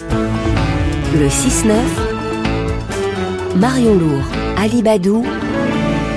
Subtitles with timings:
[0.00, 1.74] Le 6-9,
[3.56, 4.22] Marion Lourd,
[4.56, 5.22] Ali Badou,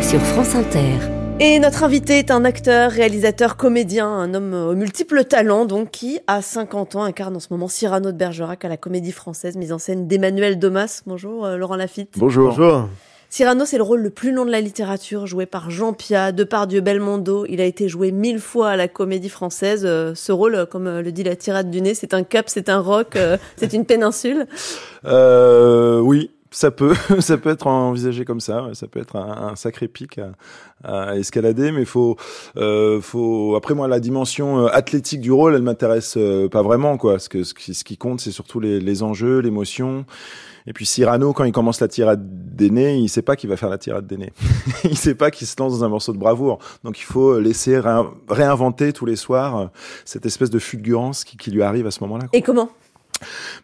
[0.01, 0.93] sur France Inter.
[1.41, 6.19] Et notre invité est un acteur, réalisateur, comédien, un homme aux multiples talents, donc qui,
[6.27, 9.73] à 50 ans, incarne en ce moment Cyrano de Bergerac à la Comédie Française, mise
[9.73, 11.01] en scène d'Emmanuel Domas.
[11.05, 12.13] Bonjour, euh, Laurent Lafitte.
[12.17, 12.55] Bonjour.
[12.55, 12.87] Bonjour.
[13.29, 16.81] Cyrano, c'est le rôle le plus long de la littérature, joué par Jean Pia, Depardieu,
[16.81, 17.45] Belmondo.
[17.47, 19.83] Il a été joué mille fois à la Comédie Française.
[19.85, 22.69] Euh, ce rôle, euh, comme le dit la tirade du nez, c'est un cap, c'est
[22.69, 23.17] un roc,
[23.57, 24.47] c'est une péninsule.
[25.05, 28.69] Euh, oui, ça peut, ça peut être envisagé comme ça.
[28.73, 30.31] Ça peut être un, sacré pic à,
[30.83, 32.15] à, escalader, mais faut,
[32.55, 33.55] euh, faut.
[33.55, 36.17] Après moi, la dimension athlétique du rôle, elle m'intéresse
[36.51, 37.19] pas vraiment, quoi.
[37.19, 40.05] Ce que ce qui, ce qui compte, c'est surtout les, les enjeux, l'émotion.
[40.67, 42.23] Et puis Cyrano, quand il commence la tirade
[42.55, 44.33] d'aîné, il sait pas qu'il va faire la tirade d'aîné.
[44.83, 46.59] il sait pas qu'il se lance dans un morceau de bravoure.
[46.83, 47.79] Donc il faut laisser
[48.29, 49.69] réinventer tous les soirs
[50.05, 52.25] cette espèce de fulgurance qui, qui lui arrive à ce moment-là.
[52.33, 52.69] Et comment?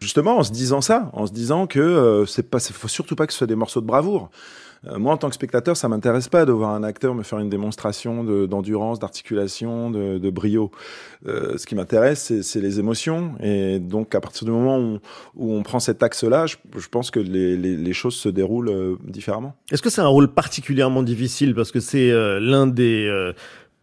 [0.00, 3.26] Justement, en se disant ça, en se disant que euh, c'est pas, faut surtout pas
[3.26, 4.30] que ce soit des morceaux de bravoure.
[4.88, 7.38] Euh, moi, en tant que spectateur, ça m'intéresse pas de voir un acteur me faire
[7.38, 10.70] une démonstration d'endurance, d'articulation, de, de, brio.
[11.26, 13.34] Euh, ce qui m'intéresse, c'est les émotions.
[13.40, 14.98] Et donc, à partir du moment où,
[15.36, 18.96] où on prend cet axe-là, je, je, pense que les, les, choses se déroulent euh,
[19.04, 19.54] différemment.
[19.70, 21.54] Est-ce que c'est un rôle particulièrement difficile?
[21.54, 23.32] Parce que c'est l'un des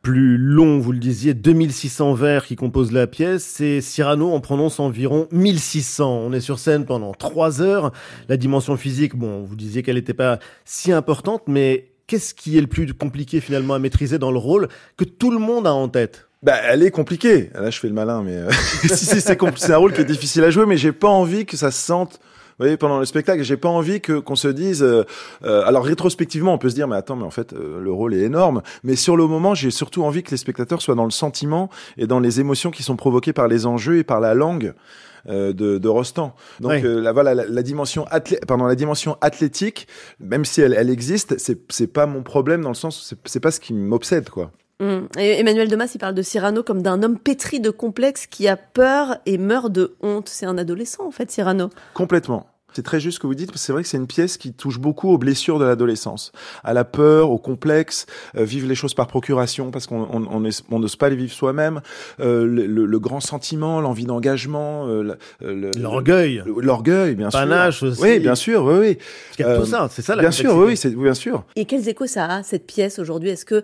[0.01, 3.43] plus long, vous le disiez, 2600 vers qui composent la pièce.
[3.43, 6.21] C'est Cyrano en prononce environ 1600.
[6.25, 7.91] On est sur scène pendant trois heures.
[8.29, 12.61] La dimension physique, bon, vous disiez qu'elle n'était pas si importante, mais qu'est-ce qui est
[12.61, 15.89] le plus compliqué finalement à maîtriser dans le rôle que tout le monde a en
[15.89, 16.29] tête?
[16.41, 17.49] Bah, elle est compliquée.
[17.53, 18.49] Là, je fais le malin, mais euh,
[18.81, 21.57] si, si, c'est un rôle qui est difficile à jouer, mais j'ai pas envie que
[21.57, 22.21] ça se sente
[22.59, 24.83] voyez, pendant le spectacle, j'ai pas envie que qu'on se dise.
[24.83, 25.03] Euh,
[25.43, 28.13] euh, alors rétrospectivement, on peut se dire, mais attends, mais en fait, euh, le rôle
[28.13, 28.61] est énorme.
[28.83, 32.07] Mais sur le moment, j'ai surtout envie que les spectateurs soient dans le sentiment et
[32.07, 34.73] dans les émotions qui sont provoquées par les enjeux et par la langue.
[35.27, 36.33] De, de, Rostand.
[36.61, 36.81] Donc oui.
[36.81, 38.05] la, voilà la, la dimension
[38.47, 39.87] pardon la dimension athlétique,
[40.21, 43.51] même si elle, elle existe, c'est c'est pas mon problème dans le sens c'est pas
[43.51, 44.51] ce qui m'obsède quoi.
[44.79, 45.19] Mmh.
[45.19, 48.55] Et Emmanuel Demas, il parle de Cyrano comme d'un homme pétri de complexes qui a
[48.55, 50.29] peur et meurt de honte.
[50.29, 51.69] C'est un adolescent, en fait, Cyrano.
[51.93, 52.47] Complètement.
[52.73, 54.37] C'est très juste ce que vous dites, parce que c'est vrai que c'est une pièce
[54.37, 56.31] qui touche beaucoup aux blessures de l'adolescence,
[56.63, 58.05] à la peur, au complexe,
[58.37, 61.33] euh, vivre les choses par procuration, parce qu'on on, on, on n'ose pas les vivre
[61.33, 61.81] soi-même,
[62.19, 67.87] euh, le, le, le, grand sentiment, l'envie d'engagement, euh, l'orgueil, l'orgueil, bien Panache sûr.
[67.87, 68.01] aussi.
[68.01, 68.95] Oui, bien sûr, oui, oui.
[68.95, 71.43] Parce qu'il y a tout ça, c'est ça la Bien sûr, oui, c'est bien sûr.
[71.55, 73.29] Et quels échos ça a cette pièce aujourd'hui?
[73.29, 73.63] Est-ce que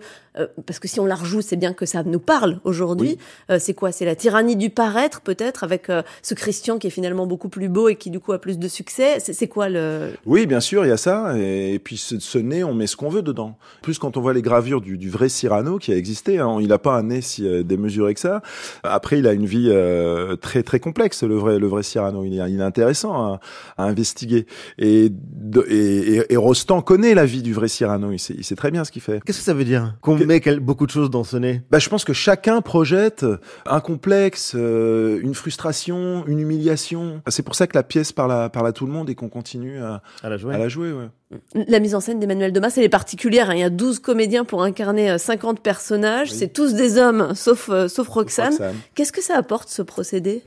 [0.66, 3.16] parce que si on la rejoue, c'est bien que ça nous parle aujourd'hui.
[3.48, 3.56] Oui.
[3.58, 3.90] c'est quoi?
[3.90, 5.90] C'est la tyrannie du paraître, peut-être, avec
[6.20, 8.68] ce Christian qui est finalement beaucoup plus beau et qui du coup a plus de
[8.68, 11.36] succès c'est quoi le Oui, bien sûr, il y a ça.
[11.38, 13.56] Et, puis ce, ce, nez, on met ce qu'on veut dedans.
[13.82, 16.68] Plus quand on voit les gravures du, du vrai Cyrano qui a existé, hein, il
[16.68, 18.42] n'a pas un nez si euh, démesuré que ça.
[18.82, 22.24] Après, il a une vie euh, très très complexe, le vrai le vrai Cyrano.
[22.24, 23.40] Il est, il est intéressant à,
[23.76, 24.46] à investiguer.
[24.78, 28.12] Et, de, et, et, Rostand connaît la vie du vrai Cyrano.
[28.12, 29.20] Il sait, il sait très bien ce qu'il fait.
[29.24, 30.24] Qu'est-ce que ça veut dire Qu'on que...
[30.24, 31.62] met beaucoup de choses dans ce nez?
[31.70, 33.24] Bah, je pense que chacun projette
[33.66, 37.22] un complexe, euh, une frustration, une humiliation.
[37.28, 39.28] C'est pour ça que la pièce parle à, parle à tout le monde et qu'on
[39.28, 40.54] continue à, à, la jouer.
[40.54, 41.08] À la, jouer ouais.
[41.54, 43.50] la mise en scène d'Emmanuel Demas, elle est particulière.
[43.50, 43.54] Hein.
[43.54, 46.30] Il y a 12 comédiens pour incarner 50 personnages.
[46.32, 46.36] Oui.
[46.38, 48.52] C'est tous des hommes, sauf, euh, sauf Roxane.
[48.52, 48.76] Roxane.
[48.94, 50.42] Qu'est-ce que ça apporte, ce procédé?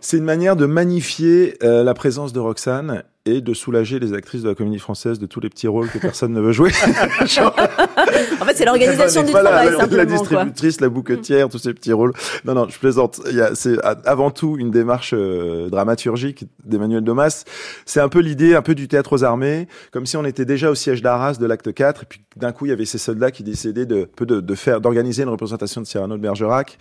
[0.00, 4.42] C'est une manière de magnifier euh, la présence de Roxane et de soulager les actrices
[4.42, 6.70] de la comédie française de tous les petits rôles que personne ne veut jouer.
[7.20, 9.70] en fait, c'est l'organisation du travail.
[9.78, 10.86] La, la distributrice, quoi.
[10.86, 12.12] la bouquetière, tous ces petits rôles.
[12.44, 13.20] Non, non, je plaisante.
[13.54, 17.44] C'est avant tout une démarche euh, dramaturgique d'Emmanuel Domas.
[17.86, 20.70] C'est un peu l'idée, un peu du théâtre aux armées, comme si on était déjà
[20.70, 23.30] au siège d'Arras de l'acte 4, et puis d'un coup, il y avait ces soldats
[23.30, 26.76] qui décidaient de, de, de faire, d'organiser une représentation de Cyrano de Bergerac.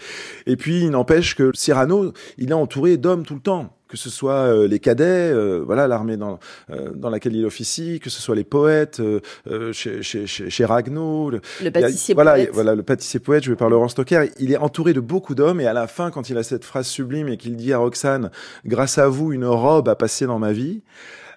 [0.48, 4.10] Et puis, il n'empêche que Cyrano, il est entouré d'hommes tout le temps que ce
[4.10, 5.04] soit euh, les cadets,
[5.34, 9.74] euh, voilà l'armée dans euh, dans laquelle il officie, que ce soit les poètes euh,
[9.74, 12.50] chez, chez, chez, chez Ragnaud, le, le pâtissier voilà, poète.
[12.54, 14.30] voilà le pâtissier poète joué par Laurent Stocker.
[14.40, 16.88] Il est entouré de beaucoup d'hommes et à la fin, quand il a cette phrase
[16.88, 18.32] sublime et qu'il dit à Roxane,
[18.66, 20.84] grâce à vous, une robe a passé dans ma vie.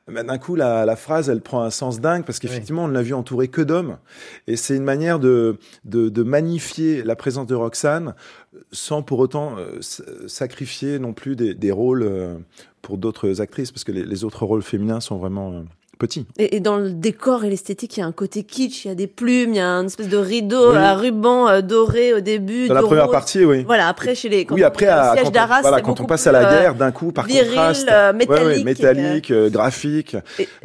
[0.06, 2.87] Ben, d'un coup, la, la, phrase, elle prend un sens dingue parce qu'effectivement, oui.
[2.87, 3.97] on ne l'a vu entouré que d'hommes.
[4.47, 5.56] Et c'est une manière de,
[5.87, 8.15] de, de, magnifier la présence de Roxane
[8.71, 9.81] sans pour autant euh,
[10.29, 12.37] sacrifier non plus des, des rôles euh,
[12.83, 15.62] pour d'autres actrices parce que les, les, autres rôles féminins sont vraiment, euh,
[15.99, 16.26] petit.
[16.38, 18.91] Et, et, dans le décor et l'esthétique, il y a un côté kitsch, il y
[18.91, 20.76] a des plumes, il y a une espèce de rideau oui.
[20.76, 22.69] à ruban euh, doré au début.
[22.69, 23.64] Dans la première partie, oui.
[23.64, 24.44] Voilà, après chez les.
[24.44, 27.12] Quand oui, après, à, quand, on, voilà, quand on passe à la guerre, d'un coup,
[27.12, 30.17] par viril, contraste, euh, métallique, ouais, ouais, métallique euh, graphique.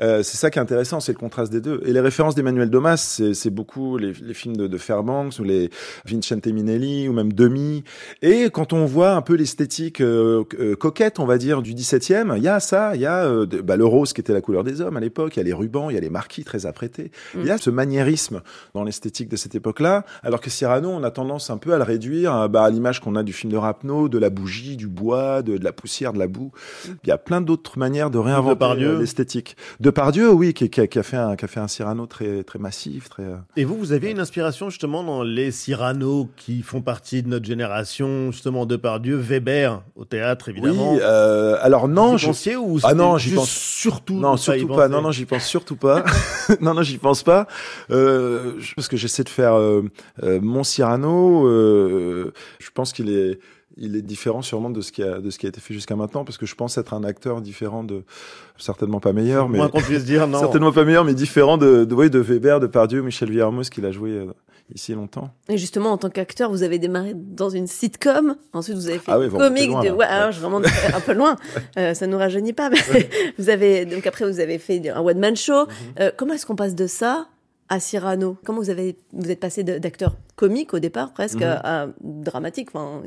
[0.02, 1.82] Euh, c'est ça qui est intéressant, c'est le contraste des deux.
[1.86, 5.70] Et les références d'Emmanuel Domas, c'est beaucoup les, les, films de, de Fairbanks ou les
[6.06, 7.84] Vincente Minelli ou même Demi.
[8.22, 10.44] Et quand on voit un peu l'esthétique euh,
[10.80, 13.30] coquette, on va dire, du 17e, il y a ça, il y a
[13.64, 15.54] bah, le rose qui était la couleur des hommes à l'époque, il y a les
[15.54, 17.12] rubans, il y a les marquis très apprêtés.
[17.36, 17.40] Mm.
[17.42, 18.42] Il y a ce maniérisme
[18.74, 21.84] dans l'esthétique de cette époque-là, alors que Cyrano, on a tendance un peu à le
[21.84, 25.42] réduire bah, à l'image qu'on a du film de Rapneau, de la bougie, du bois,
[25.42, 26.52] de, de la poussière, de la boue.
[26.86, 26.92] Mm.
[27.04, 29.56] Il y a plein d'autres manières de réinventer l'esthétique.
[29.80, 32.06] De Pardieu, oui, qui, qui, a, qui, a fait un, qui a fait un Cyrano
[32.06, 33.10] très, très massif.
[33.10, 33.24] Très,
[33.56, 37.46] Et vous, vous aviez une inspiration justement dans les Cyrano qui font partie de notre
[37.46, 40.94] génération, justement de Pardieu, Weber au théâtre évidemment.
[40.94, 44.88] Oui, euh, alors non, je pensiez ou ah non, j'y pense surtout non surtout pas.
[44.88, 46.06] Non non, j'y pense surtout pas.
[46.62, 47.48] non non, j'y pense pas.
[47.90, 49.82] Euh, parce que j'essaie de faire euh,
[50.22, 51.48] euh, mon Cyrano.
[51.48, 53.40] Euh, je pense qu'il est
[53.80, 55.96] il est différent sûrement de ce qui a de ce qui a été fait jusqu'à
[55.96, 58.04] maintenant parce que je pense être un acteur différent de
[58.58, 60.40] certainement pas meilleur mais moins qu'on puisse dire non.
[60.40, 63.86] certainement pas meilleur mais différent de de, oui, de Weber de Pardieu Michel Villermoz qu'il
[63.86, 64.34] a joué euh,
[64.76, 65.30] ici longtemps.
[65.48, 69.12] Et justement en tant qu'acteur vous avez démarré dans une sitcom ensuite vous avez fait
[69.12, 71.36] ah oui, comique loin, de ouais, alors je remonte un peu loin.
[71.78, 72.78] Euh, ça nous rajeunit pas mais
[73.38, 75.66] vous avez donc après vous avez fait un one man show.
[75.66, 76.02] Mm -hmm.
[76.02, 77.28] euh, comment est-ce qu'on passe de ça
[77.70, 81.44] à Cyrano Comment vous avez vous êtes passé d'acteur comique au départ presque Mhm.
[81.64, 83.02] à, à, dramatique Enfin,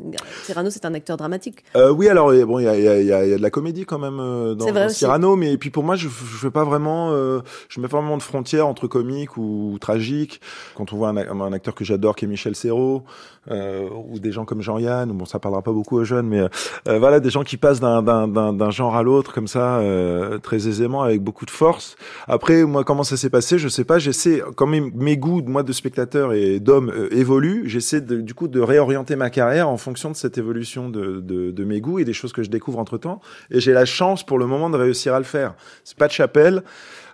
[0.44, 1.64] Cyrano c'est un acteur dramatique.
[1.76, 3.98] Euh, oui, alors bon, il y a, y, a, y a, de la comédie quand
[3.98, 7.40] même euh, dans, dans Cyrano, mais puis pour moi, je, je fais pas vraiment, euh,
[7.68, 10.40] je mets pas vraiment de frontières entre comique ou tragique.
[10.74, 13.02] Quand on voit un, un acteur que j'adore, qui est Michel Serrault,
[13.50, 16.40] euh, ou des gens comme Jean-Yann, bon, ça parlera pas beaucoup aux jeunes, mais
[16.86, 21.02] euh, voilà, des gens qui passent d'un genre à l'autre comme ça, euh, très aisément,
[21.02, 21.96] avec beaucoup de force.
[22.28, 23.98] Après, moi, comment ça s'est passé, je sais pas.
[23.98, 28.48] J'essaie, quand mes, mes goûts, moi, de spectateur et d'homme euh, évoluent, j'essaie du coup
[28.48, 32.04] de réorienter ma carrière en fonction de cette évolution de, de, de mes goûts et
[32.04, 33.20] des choses que je découvre entre temps.
[33.50, 35.54] Et j'ai la chance pour le moment de réussir à le faire.
[35.84, 36.62] C'est pas de chapelle.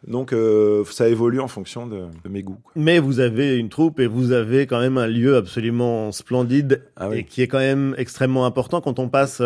[0.07, 2.59] Donc euh, ça évolue en fonction de, de, mes goûts.
[2.63, 2.73] Quoi.
[2.77, 7.09] Mais vous avez une troupe et vous avez quand même un lieu absolument splendide ah
[7.09, 7.19] oui.
[7.19, 9.43] et qui est quand même extrêmement important quand on passe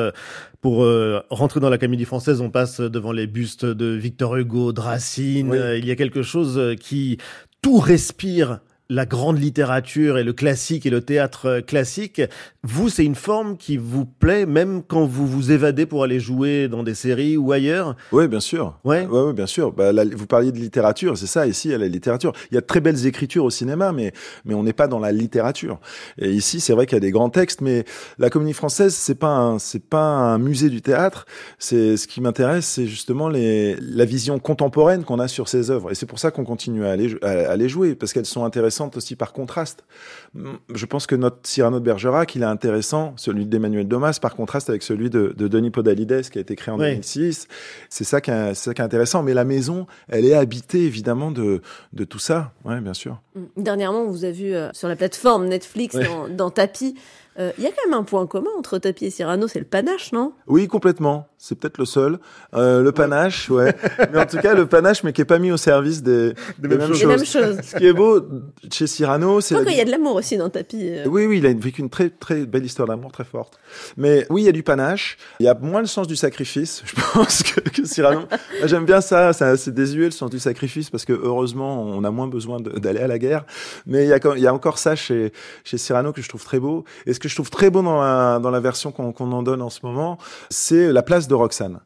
[0.61, 4.73] pour euh, rentrer dans la comédie française, on passe devant les bustes de Victor Hugo,
[4.73, 5.51] de Racine.
[5.51, 5.59] Oui.
[5.79, 7.19] Il y a quelque chose qui
[7.63, 8.61] tout respire
[8.93, 12.21] la grande littérature et le classique et le théâtre classique,
[12.63, 16.69] vous, c'est une forme qui vous plaît même quand vous vous évadez pour aller jouer
[16.69, 18.79] dans des séries ou ailleurs Oui, bien sûr.
[18.85, 19.73] Ouais, ouais, ouais bien sûr.
[19.73, 21.47] Bah, vous parliez de littérature, c'est ça.
[21.47, 22.33] Ici, il y a la littérature.
[22.51, 24.13] Il y a de très belles écritures au cinéma, mais
[24.45, 25.81] mais on n'est pas dans la littérature.
[26.19, 27.85] Et ici, c'est vrai qu'il y a des grands textes, mais
[28.19, 31.25] la comédie française, c'est pas un, c'est pas un musée du théâtre.
[31.59, 35.91] C'est ce qui m'intéresse, c'est justement les la vision contemporaine qu'on a sur ces œuvres.
[35.91, 38.45] Et c'est pour ça qu'on continue à aller à, à les jouer parce qu'elles sont
[38.45, 39.85] intéressantes aussi par contraste.
[40.75, 44.71] Je pense que notre Cyrano de Bergerac, il est intéressant, celui d'Emmanuel Domas, par contraste
[44.71, 46.91] avec celui de, de Denis Podalides, qui a été créé en Oui.
[46.91, 47.49] 2006.
[47.89, 49.23] C'est ça, qui est- c'est ça qui est intéressant.
[49.23, 51.61] Mais la maison, elle est habitée, évidemment, de,
[51.93, 52.53] de tout ça.
[52.65, 53.21] Ouais, bien sûr.
[53.35, 53.41] Mm.
[53.63, 56.05] Dernièrement, on vous a vu euh, sur la plateforme Netflix Ouais.
[56.05, 56.95] dans, dans Tapis.
[57.39, 59.65] Euh, Il y a quand même un point commun entre Tapis et Cyrano, c'est le
[59.65, 60.33] panache, non?
[60.47, 61.27] Oui, complètement.
[61.39, 62.19] C'est peut-être le seul.
[62.55, 63.75] Euh, le panache, ouais.
[64.13, 66.69] mais en tout cas, le panache, mais qui est pas mis au service des, des
[66.69, 67.05] mêmes mêmes choses.
[67.05, 67.63] Mêmes.
[67.63, 68.21] Ce qui est beau
[68.71, 70.89] chez Cyrano, c'est Je la qu'il y a de l'amour aussi dans Tapis.
[70.91, 71.05] euh.
[71.07, 73.59] Oui, oui, il a vécu une très, très belle histoire d'amour, très forte.
[73.97, 75.17] Mais oui, il y a du panache.
[75.41, 78.21] Il y a moins le sens du sacrifice, je pense, que, que Cyrano.
[78.65, 82.11] J'aime bien ça, ça c'est désuet le sens du sacrifice, parce que heureusement, on a
[82.13, 83.47] moins besoin d'aller à la guerre.
[83.87, 85.33] Mais il y a, quand- il y a encore ça chez,
[85.65, 86.85] chez Cyrano que je trouve très beau.
[87.07, 89.63] Et ce que je trouve très beau dans la, dans la version qu'on en donne
[89.63, 90.19] en ce moment,
[90.51, 91.81] c'est la place de Roxane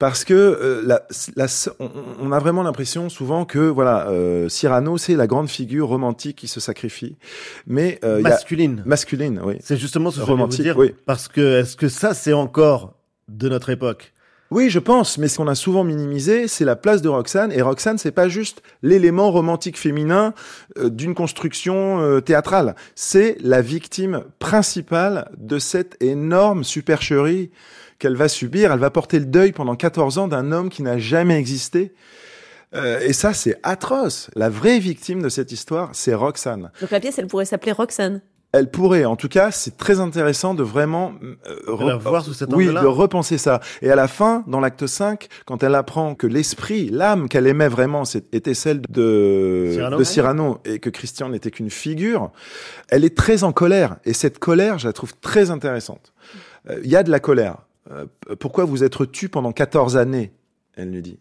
[0.00, 1.02] parce que euh, la,
[1.36, 1.46] la,
[1.78, 1.88] on,
[2.20, 6.48] on a vraiment l'impression souvent que voilà euh, Cyrano c'est la grande figure romantique qui
[6.48, 7.16] se sacrifie,
[7.66, 8.82] mais euh, y a- masculine.
[8.86, 9.54] masculine, oui.
[9.60, 10.76] C'est justement ce que je voulais vous Romantique, dire.
[10.78, 10.94] oui.
[11.06, 12.94] Parce que est-ce que ça, c'est encore
[13.28, 14.12] de notre époque?
[14.50, 17.50] Oui, je pense, mais ce qu'on a souvent minimisé, c'est la place de Roxane.
[17.50, 20.34] Et Roxane, c'est pas juste l'élément romantique féminin
[20.78, 22.76] euh, d'une construction euh, théâtrale.
[22.94, 27.50] C'est la victime principale de cette énorme supercherie
[27.98, 28.70] qu'elle va subir.
[28.70, 31.94] Elle va porter le deuil pendant 14 ans d'un homme qui n'a jamais existé.
[32.74, 34.30] Euh, et ça, c'est atroce.
[34.36, 36.70] La vraie victime de cette histoire, c'est Roxane.
[36.80, 38.20] Donc la pièce, elle pourrait s'appeler Roxane.
[38.56, 41.14] Elle pourrait, en tout cas, c'est très intéressant de vraiment
[41.68, 42.82] euh, voir sous cet oui, angle-là.
[42.82, 43.58] de repenser ça.
[43.82, 47.66] Et à la fin, dans l'acte 5, quand elle apprend que l'esprit, l'âme qu'elle aimait
[47.66, 49.98] vraiment, était celle de Cyrano.
[49.98, 52.30] de Cyrano et que Christian n'était qu'une figure,
[52.90, 53.96] elle est très en colère.
[54.04, 56.12] Et cette colère, je la trouve très intéressante.
[56.70, 57.56] Euh, Il y a de la colère.
[57.90, 58.06] Euh,
[58.38, 60.30] pourquoi vous être tu pendant 14 années
[60.76, 61.18] Elle lui dit.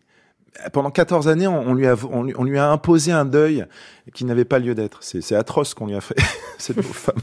[0.71, 3.65] Pendant 14 années, on, lui a, on, lui a imposé un deuil
[4.13, 4.99] qui n'avait pas lieu d'être.
[5.01, 6.15] C'est atroce qu'on lui a fait,
[6.57, 7.21] cette pauvre femme.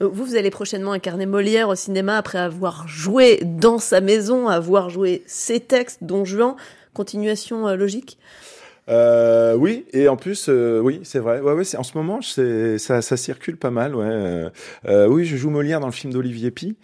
[0.00, 4.90] Vous, vous allez prochainement incarner Molière au cinéma après avoir joué dans sa maison, avoir
[4.90, 6.56] joué ses textes, Don Juan.
[6.92, 8.18] Continuation euh, logique?
[8.90, 11.40] Euh, oui, et en plus, euh, oui, c'est vrai.
[11.40, 13.94] Ouais, ouais, en ce moment, c'est ça, ça circule pas mal.
[13.94, 14.04] Ouais.
[14.04, 14.50] Euh,
[14.88, 16.76] euh oui, je joue Molière dans le film d'Olivier Pi,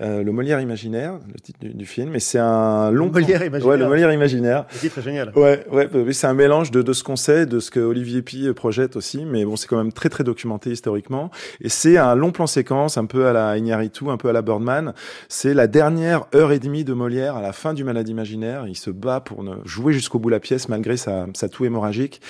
[0.00, 2.14] euh, le Molière imaginaire, le titre du, du film.
[2.14, 3.66] Et c'est un long Molière imaginaire.
[3.66, 4.66] Ouais, le Molière imaginaire.
[4.74, 5.32] Le titre est génial.
[5.36, 7.80] Ouais, ouais, bah oui, c'est un mélange de, de ce qu'on sait, de ce que
[7.80, 9.24] Olivier Pi projette aussi.
[9.24, 11.30] Mais bon, c'est quand même très très documenté historiquement.
[11.62, 14.42] Et c'est un long plan séquence, un peu à la Iñárritu, un peu à la
[14.42, 14.92] Birdman.
[15.28, 18.66] C'est la dernière heure et demie de Molière à la fin du Malade imaginaire.
[18.68, 22.20] Il se bat pour ne jouer jusqu'au bout la pièce malgré sa, sa toux hémorragique.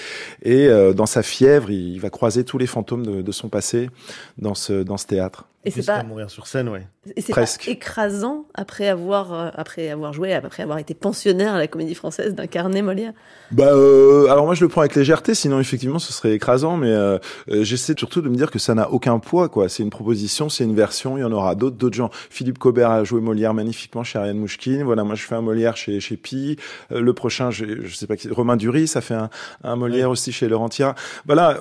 [0.42, 3.90] Et euh, dans sa fièvre, il, va croiser tous les fantômes de, de son passé
[4.38, 5.46] dans ce, dans ce théâtre.
[5.64, 6.86] Et c'est pas mourir sur scène, ouais.
[7.16, 11.58] Et c'est pas écrasant après avoir euh, après avoir joué, après avoir été pensionnaire à
[11.58, 13.12] la Comédie Française d'incarner Molière.
[13.50, 16.90] Bah euh, alors moi je le prends avec légèreté, sinon effectivement ce serait écrasant, mais
[16.90, 17.18] euh,
[17.50, 19.68] euh j'essaie surtout de me dire que ça n'a aucun poids quoi.
[19.68, 22.10] C'est une proposition, c'est une version, il y en aura d'autres, d'autres gens.
[22.30, 24.82] Philippe Cobert a joué Molière magnifiquement chez Ariane Mouchkine.
[24.82, 26.56] Voilà, moi je fais un Molière chez chez Pi.
[26.90, 29.30] Euh, le prochain, je, je sais pas qui, Romain Duris, ça fait un,
[29.62, 30.94] un Molière aussi chez Laurent Tira.
[31.26, 31.58] Voilà,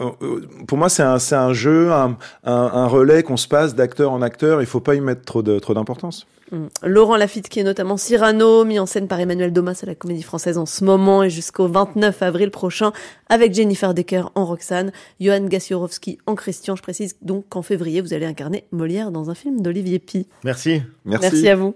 [0.67, 4.11] pour moi c'est un c'est un jeu, un, un, un relais qu'on se passe d'acteur
[4.11, 4.61] en acteur.
[4.61, 6.25] Il faut pas y mettre trop de trop d'importance.
[6.51, 6.65] Mmh.
[6.83, 10.23] Laurent Lafitte, qui est notamment Cyrano, mis en scène par Emmanuel Domas à la Comédie
[10.23, 12.91] Française en ce moment et jusqu'au 29 avril prochain,
[13.29, 16.75] avec Jennifer Decker en Roxane, Johan Gassiorowski en Christian.
[16.75, 20.27] Je précise donc qu'en février, vous allez incarner Molière dans un film d'Olivier Pi.
[20.43, 20.81] Merci.
[21.05, 21.29] Merci.
[21.31, 21.71] Merci à vous.